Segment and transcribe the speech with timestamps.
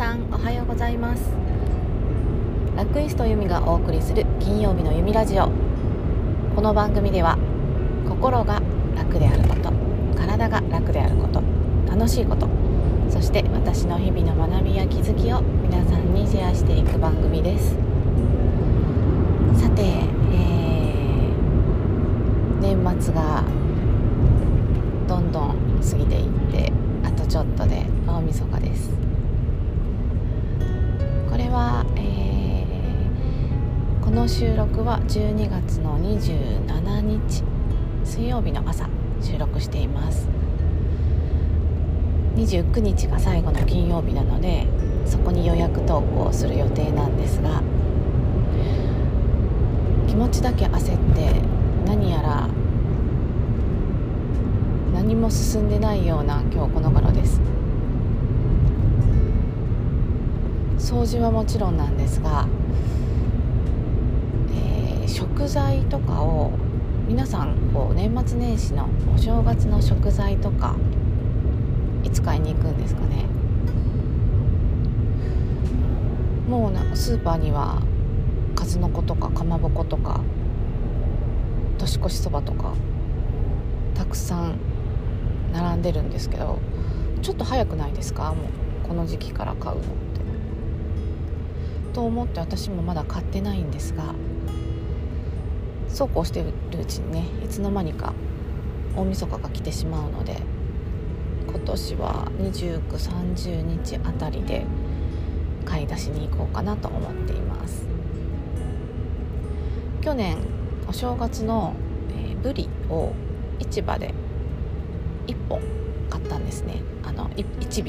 [0.00, 1.30] さんおはようございます。
[2.74, 5.50] ラクイスト由美がお送りする金曜日の弓ラジオ。
[6.56, 7.36] この番組では
[8.08, 8.62] 心が
[8.96, 9.70] 楽であること
[10.16, 11.42] 体が楽であること
[11.86, 12.48] 楽しいこと
[13.10, 17.76] そして私の日々の学びや気づきを皆さんにシェアしていく番組です。
[19.60, 23.44] さて、えー、年末が
[25.06, 26.72] どんどん過ぎていって
[27.04, 29.09] あとちょっとで大晦日です。
[34.20, 37.42] の収録は12月の27日
[38.04, 38.86] 水曜日の朝
[39.22, 40.28] 収録しています。
[42.36, 44.66] 29日が最後の金曜日なので
[45.06, 47.62] そこに予約投稿する予定なんですが
[50.06, 51.40] 気持ちだけ焦って
[51.86, 52.46] 何やら
[54.92, 57.40] 何も進んでないような今日この頃です。
[60.76, 62.46] 掃除はもちろんなんですが、
[65.10, 66.52] 食材とかを
[67.08, 70.76] 皆さんこう年末年始のお正月の食材とか
[72.04, 73.26] いつ買いに行くんですかね
[76.48, 77.82] もうなんかスーパーには
[78.54, 80.20] 数の子とかかまぼことか
[81.78, 82.74] 年越しそばとか
[83.94, 84.58] たくさん
[85.52, 86.60] 並んでるんですけど
[87.20, 88.32] ちょっと早くないですか？
[88.32, 88.44] も
[88.84, 89.90] うこの時期から買うのって。
[91.92, 94.14] と思って私もまだ買ってないんですが
[95.92, 98.14] そうこうしてるうちにねいつの間にか
[98.96, 100.36] 大晦日が来てしまうので
[101.46, 104.64] 今年は2930日あたりで
[105.64, 107.84] 買い出しに行こうかなと思っています。
[110.00, 110.38] 去年
[110.88, 111.74] お正月の、
[112.10, 113.12] えー、ブリを
[113.58, 114.14] 市場で
[115.26, 115.60] 1本
[116.08, 116.82] 買ったんですね。
[117.04, 117.84] あの1尾。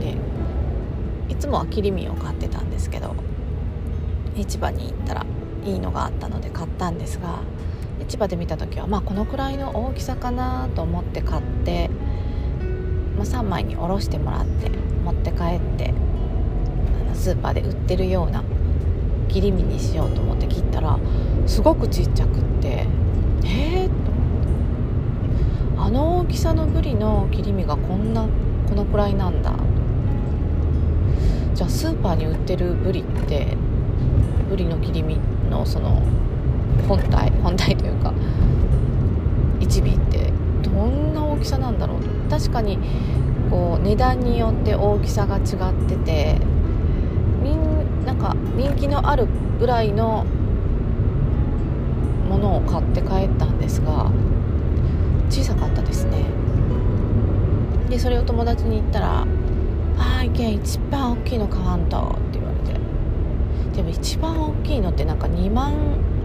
[0.00, 0.16] で
[1.28, 3.14] いつもは切り身を買ってたんですけど
[4.42, 5.26] 市場に行ったら
[5.64, 7.40] いいのがあったので買ったんですが
[8.08, 11.90] 市場で見た時はまあこのくらいの大きさかなと思って買って、
[13.16, 14.70] まあ、3枚におろしてもらって
[15.04, 15.92] 持って帰って
[17.14, 18.44] スーパーで売ってるような
[19.28, 20.98] 切り身にしようと思って切ったら
[21.46, 22.86] すごくちっちゃくって
[23.44, 28.26] えー、とあの大きさのブリの切り身がこんな
[28.68, 29.54] このくらいなんだ。
[31.58, 33.56] じゃあスーパーに売ってるブリって
[34.48, 35.18] ブリの切り身
[35.50, 36.02] のその
[36.88, 38.12] 本体本体というか
[39.60, 40.32] 1尾って
[40.62, 42.30] どんな大きさなんだろう。
[42.30, 42.78] 確かに
[43.50, 45.44] こう値段によって大きさが違っ
[45.88, 46.36] てて
[47.42, 49.26] みんなんか人気のある
[49.58, 50.24] ぐらいの
[52.28, 54.10] ものを買って帰ったんですが
[55.30, 56.24] 小さかったですね。
[57.88, 59.24] でそれを友達に言ったら
[59.98, 62.16] 「ああいけ一番大きいの買わんと」
[63.78, 65.72] でも一番大きいのってなんか2万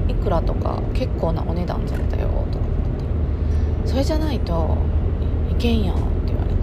[0.08, 2.66] いくらとか結構なお値段だったよとか。
[3.84, 4.76] ってそれじゃないと
[5.52, 6.56] いけんよって言われて。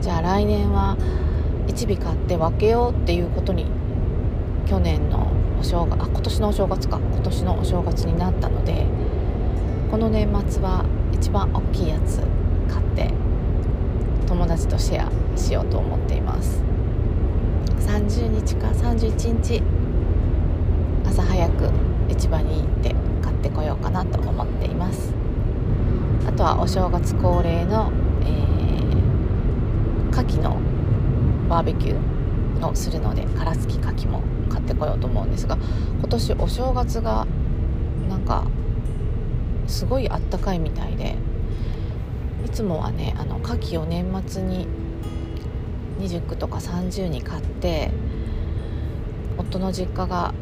[0.00, 0.96] じゃあ来年は
[1.66, 3.66] 1尾買って分けようっていうことに
[4.66, 5.30] 去年の
[5.60, 6.98] お正月あ今年のお正月か。
[6.98, 8.86] 今年のお正月になったので
[9.90, 12.22] この年末は一番大きいやつ
[12.72, 13.10] 買って
[14.26, 16.65] 友達とシェアしようと思っています。
[17.86, 19.62] 30日か31日
[21.06, 21.70] 朝早く
[22.08, 25.14] 市場に行って買ってこようかなと思っています。
[26.26, 27.92] あとはお正月恒例の、
[28.22, 30.58] えー、牡蠣の
[31.48, 35.56] バーベキューをするので殻付き牡蠣も買ってこようと思うんですが
[35.98, 37.26] 今年お正月が
[38.08, 38.44] なんか
[39.68, 41.16] すごいあったかいみたいで
[42.44, 44.66] いつもはねあの牡蠣を年末に
[45.98, 47.90] 29とか30に買って
[49.38, 50.34] 夫の実家が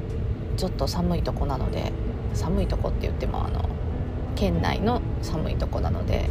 [0.56, 1.92] ちょっと寒いとこなので
[2.32, 3.68] 寒いとこって言ってもあの
[4.36, 6.28] 県内の寒いとこなので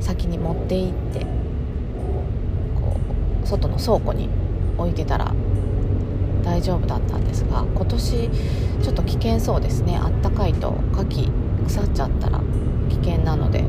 [0.00, 2.96] 先に持って行ってこ
[3.44, 4.28] う外の倉庫に
[4.78, 5.34] 置いてたら
[6.44, 8.30] 大丈夫だったんですが今年
[8.82, 9.96] ちょっと危険そうですね。
[9.96, 11.30] あったかいと牡蠣
[11.64, 12.40] 腐っちゃったら
[12.88, 13.64] 危険なので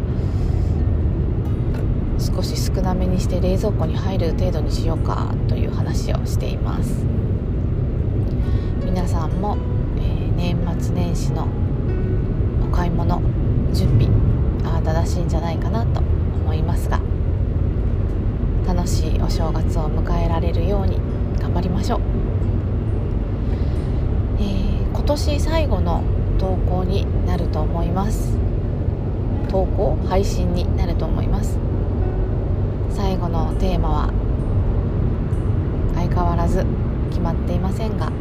[2.20, 7.06] 少し少なめにして冷蔵庫に入る程度にしようかという話をしています。
[8.86, 9.58] 皆さんも、
[9.98, 11.48] えー、年末年始の
[12.68, 13.22] お買い物
[13.74, 14.08] 準備
[14.64, 17.00] 慌ただしいんじゃないかなと思いますが
[18.66, 21.00] 楽しいお正月を迎えられるように
[21.40, 22.02] 頑張りましょう、
[24.40, 26.02] えー、今年最後の
[26.40, 28.36] 投稿になると思います。
[29.50, 29.98] 投稿？
[30.08, 31.67] 配信になると思います。
[33.18, 34.14] 最後のテーマは
[35.96, 36.64] 相変わらず
[37.10, 38.12] 決まっていませんが、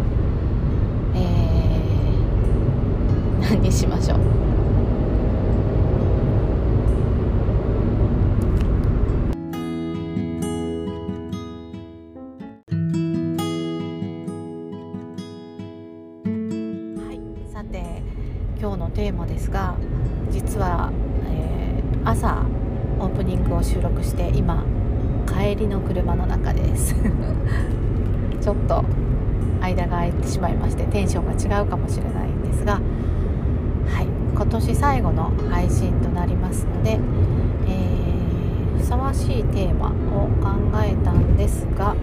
[1.14, 4.19] えー、 何にしましょう。
[18.58, 19.76] 今日のテーマですが
[20.31, 20.90] 実は、
[21.28, 22.43] えー、朝
[22.98, 24.64] オープニングを収録して今
[25.26, 26.94] 帰りの車の中です。
[28.40, 28.84] ちょっと
[29.61, 32.81] 間が空いてしまいましてテンションが違うかもしれないんですがは
[34.02, 34.06] い。
[34.34, 39.90] 今年最後の配信となりますので、えー、ふさわしいテーマを
[40.43, 40.50] 考
[40.84, 41.96] えたんですが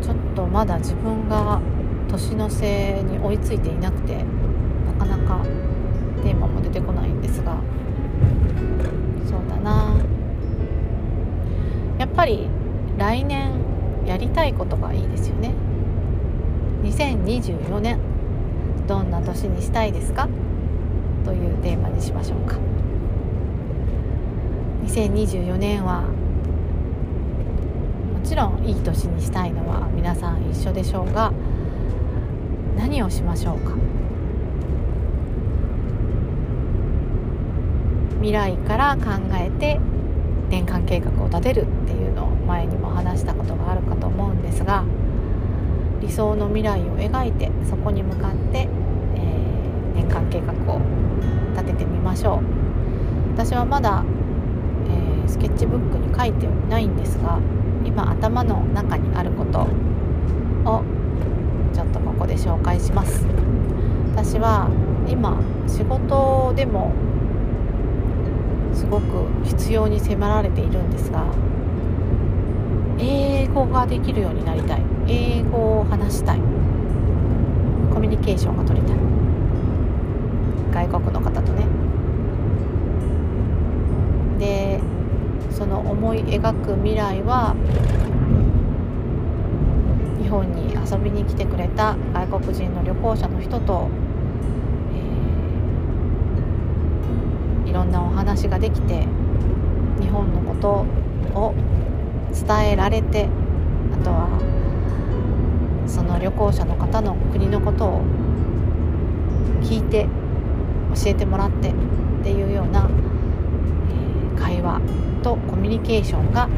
[0.00, 1.60] ちょっとまだ自分が
[2.08, 4.24] 年の瀬に追いついていなくて
[4.86, 5.44] なかなか
[13.16, 13.50] 来年
[14.04, 15.54] やりたいことがいいですよね。
[16.82, 17.98] 2024年
[18.86, 20.28] どんな年にしたいですか？
[21.24, 22.56] というテーマにしましょうか。
[24.84, 26.08] 2024年はも
[28.22, 31.32] ちろんいい年にしたいのは皆さん一緒でしょうが
[32.76, 33.72] 何をしましょうか？
[38.16, 39.80] 未来から考えて
[40.50, 42.05] 年間計画を立てるっていう
[42.46, 44.84] 前にも話したことがあるかと思うんですが
[46.00, 48.68] 理想の未来を描いてそこに向かって、
[49.14, 50.80] えー、年間計画を
[51.52, 52.40] 立ててみましょう。
[53.32, 54.04] 私はまだ、
[54.88, 57.38] えー、スケッチブックに書いてないんですが
[57.84, 59.66] 今頭の中にあること
[60.64, 60.82] を
[61.74, 63.26] ちょっとここで紹介します。
[64.12, 64.68] 私は
[65.08, 66.92] 今仕事でも
[68.72, 69.04] すごく
[69.44, 71.24] 必要に迫られているんですが
[72.98, 74.82] 英語ができるようになりたい。
[75.06, 76.40] 英語を話したい。
[77.92, 78.96] コミュニケーションが取りたい。
[80.88, 81.66] 外国の方とね。
[84.38, 84.80] で
[85.50, 87.54] その思い描く未来は
[90.20, 93.88] 日本に遊びに来てくれた外国人の旅行者の人と
[97.64, 99.06] えー、いろんなお話ができて
[100.00, 100.84] 日本のこと
[101.38, 101.54] を
[102.32, 103.28] 伝えられて
[103.92, 104.28] あとは
[105.86, 108.02] その旅行者の方の国のことを
[109.62, 110.06] 聞いて
[110.94, 111.74] 教えてもらってっ
[112.22, 112.88] ていうような、
[114.36, 114.80] 会話
[115.22, 116.48] とコミュニケーションが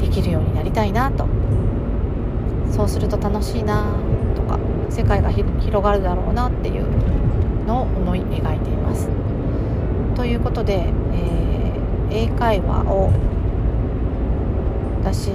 [0.00, 1.26] できるようになりたいなと
[2.70, 3.86] そうすると楽しいな
[4.34, 4.58] とか
[4.90, 6.86] 世界が広がるだろうなっていう
[7.66, 9.08] のを思い描いています。
[10.14, 13.10] ということで、えー、英会話を
[15.04, 15.30] 私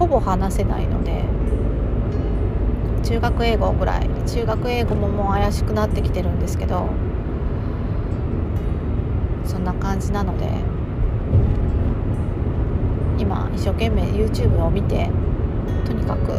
[0.00, 1.22] ほぼ話せないので
[3.08, 6.88] 中学英語ぐらい中学英語ももう怪しくなってきてるんですけど
[9.44, 10.48] そんな感じなので
[13.16, 15.08] 今一生懸命 YouTube を見て
[15.86, 16.34] とにかく、え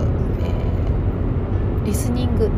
[1.84, 2.50] ー、リスニング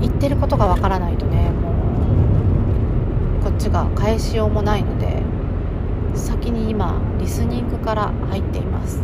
[0.00, 1.72] 言ってることがわからないとねも
[3.40, 5.33] うこっちが返しようもないので
[6.14, 9.02] 先に今リスニングから入っています。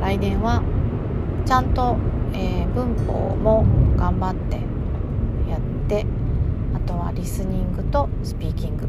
[0.00, 0.62] 来年は
[1.44, 1.96] ちゃんと、
[2.32, 3.64] えー、文法も
[3.96, 4.56] 頑張って
[5.50, 6.06] やって
[6.74, 8.86] あとはリスニングとスピーキング。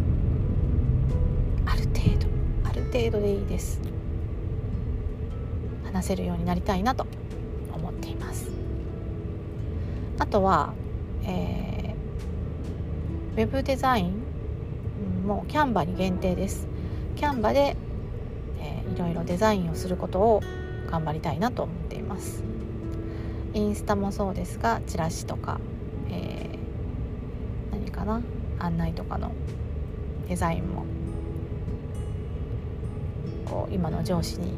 [1.65, 2.27] ある程度
[2.69, 3.81] ある程度でいいです。
[5.85, 7.07] 話せるようになりたいなと
[7.73, 8.51] 思っています。
[10.19, 10.73] あとは、
[11.23, 11.77] えー
[13.37, 14.26] ウェブデザイン
[15.27, 16.67] もキャンバに限定です。
[17.17, 17.75] キャンバで、
[18.59, 20.41] えー、いろいろデザインをすることを
[20.89, 22.43] 頑張りたいなと思っています。
[23.53, 25.59] インスタもそうですがチラシとか、
[26.09, 28.21] えー、何かな？
[28.59, 29.33] 案内とかの
[30.27, 30.85] デザインも
[33.45, 34.53] こう今の上司に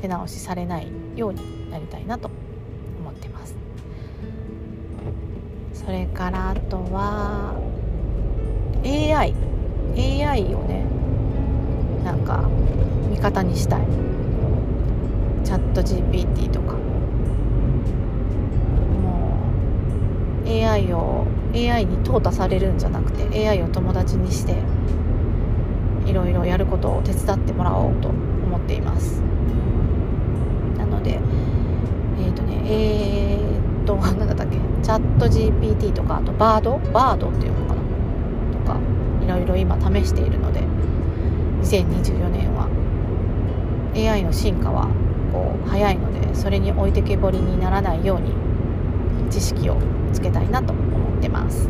[0.00, 2.30] 手直しされないようになりたいなと
[3.00, 3.56] 思ってます。
[5.72, 7.54] それからあとは
[8.84, 9.34] AI
[9.96, 10.84] AI をね
[12.04, 12.48] なんか
[13.10, 13.86] 味方にしたい。
[15.44, 16.72] チャット GPT とか。
[19.02, 19.36] も
[20.44, 24.54] う AI を AI に淘汰されるんじゃなくて AI を友達にして
[26.06, 29.22] いろいろやることを手伝ってもらおうと思っています。
[30.78, 31.20] なので
[32.18, 34.56] えっ、ー、とねえーと何 だったっけ？
[34.82, 36.78] チャット GPT とかあとバード？
[36.92, 37.71] バードっていうのか
[38.74, 38.80] か
[39.24, 40.60] いろいろ今試しているので
[41.62, 42.68] 2024年は。
[43.94, 44.88] AI の進化は
[45.32, 48.32] こう早いのでそれに置いてけぼりにならないように
[49.30, 49.76] 知識を
[50.14, 51.68] つけたいなと思ってます。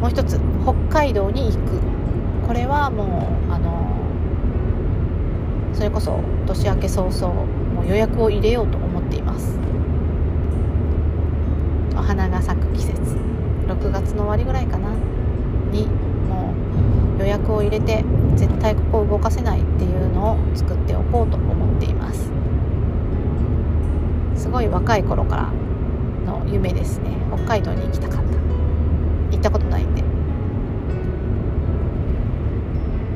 [0.00, 1.58] もう一つ北海道に行く。
[2.46, 3.86] これはもうあの
[5.74, 7.34] それこそ年明け早々
[7.74, 9.58] もう予約を入れようと思っています。
[12.10, 13.00] 花が咲く季節。
[13.68, 14.90] 6月の終わりぐらいかな。
[15.70, 15.86] に
[16.28, 16.52] も
[17.16, 22.32] う予約を入れて絶対ここを動かせないっていうのを作っておこうと思っています。
[24.34, 25.52] すごい若い頃から
[26.26, 27.10] の夢ですね。
[27.32, 28.22] 北海道に行きたかった。
[29.30, 30.02] 行ったことないんで。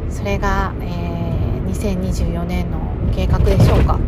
[0.08, 2.78] それが、えー、2024年の
[3.12, 3.98] 計画でしょうか。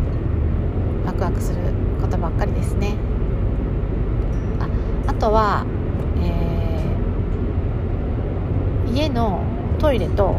[1.05, 1.59] ワクワクする
[1.99, 3.06] ことばっかりですね。
[5.19, 5.65] とは、
[6.17, 9.41] えー、家の
[9.79, 10.35] トイレと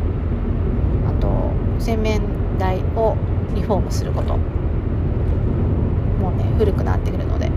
[1.06, 2.20] あと洗面
[2.58, 3.16] 台を
[3.54, 4.36] リフォームすること。
[4.36, 7.50] もうね古くなってくるので。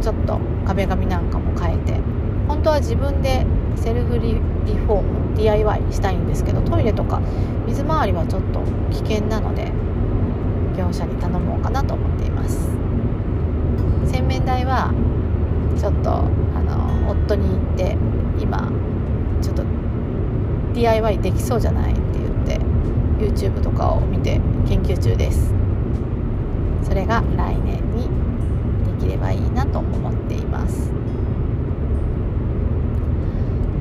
[0.00, 1.94] ちょっと壁紙なんかも変えて。
[2.46, 7.22] 本当は自分でセルフリフォーム DIY したいんですけどトイレとか
[7.66, 9.72] 水回りはちょっと危険なので
[10.76, 12.68] 業者に頼もうかなと思っています。
[14.06, 14.92] 洗面台は
[15.84, 16.22] ちょっとあ
[16.62, 17.98] の夫に言って
[18.40, 18.72] 今
[19.42, 19.64] ちょっと
[20.72, 22.58] DIY できそうじゃないって言って
[23.22, 25.52] YouTube とかを見て研究中です。
[26.84, 28.08] それが来年に
[28.98, 30.90] できればいいなと思っています。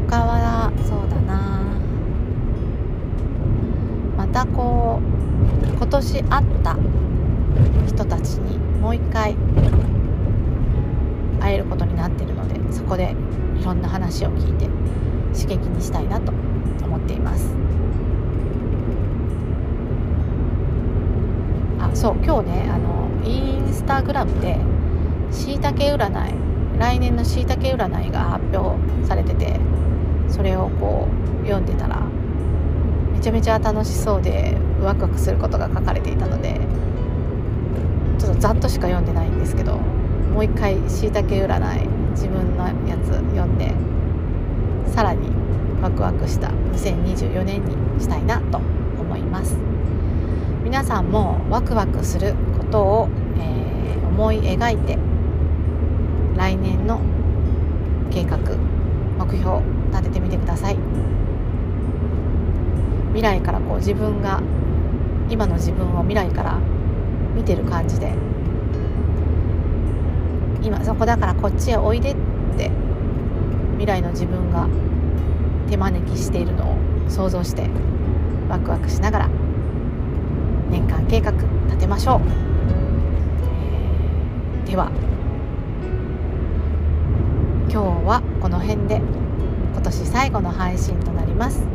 [0.10, 1.77] 他はそうだな。
[4.17, 5.00] またこ
[5.63, 6.77] う今年会った
[7.88, 9.38] 人たちにもう一回
[11.44, 13.14] 会えることになっているのでそこで
[13.60, 14.68] いろんな話を聞いて
[15.38, 16.32] 刺激にしたいなと
[16.86, 17.54] 思っています。
[21.80, 24.58] あそう今日ねあのインスタグラムで
[25.32, 26.34] しいたけ占い
[26.80, 29.60] 来年のしいたけ占いが発表されてて
[30.30, 31.08] それをこ
[31.44, 32.02] う読んでたら
[33.12, 36.60] めちゃめちゃ楽しそうでワクワクすることが書かれていたので
[38.18, 39.80] ちょっとざっとしか読んでないんですけど
[40.34, 43.72] もう一回しいたけ占い自分のやつ読んで
[44.92, 45.30] さらに
[45.82, 49.56] ワクワクした2024年にしたいなと思います。
[50.63, 54.98] 皆さんもワクワクすることを、えー、思い描いて
[56.36, 57.00] 来年の
[58.10, 59.62] 計画目標
[59.92, 60.78] 立ててみてください。
[63.10, 64.42] 未来からこう自分が
[65.30, 66.60] 今の自分を未来から
[67.36, 68.13] 見てる感じで
[70.63, 72.15] 今そこだからこっちへおいでっ
[72.58, 72.72] て
[73.74, 74.67] 未来の自分が
[75.70, 76.77] 手招きしているのを
[77.10, 77.70] 想像して
[78.50, 79.29] ワクワクしながら
[80.70, 82.22] 年間計画立てましょう、
[84.63, 84.89] えー、では
[87.70, 89.01] 今日はこの辺で
[89.74, 91.65] 今年最後の配信となります。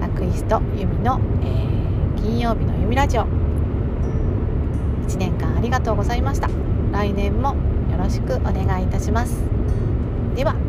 [0.00, 3.26] ラクイストユミの、えー、金曜日のユミラジオ。
[5.06, 6.48] 1年間ありがとうございました。
[6.92, 7.54] 来年も
[7.98, 9.34] ろしくお願いいたします。
[10.34, 10.67] では。